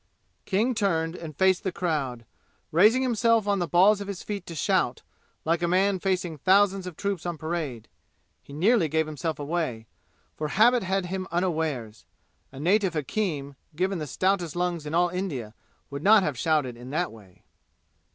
[0.45, 2.25] King turned and faced the crowd,
[2.71, 5.03] raising himself on the balls of his feet to shout,
[5.45, 7.87] like a man facing thousands of troops on parade.
[8.41, 9.85] He nearly gave himself away,
[10.35, 12.05] for habit had him unawares.
[12.51, 15.53] A native hakim, given the stoutest lungs in all India,
[15.91, 17.43] would not have shouted in that way.